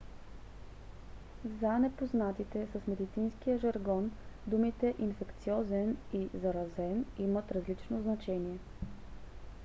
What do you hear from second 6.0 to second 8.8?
и заразен имат различно значение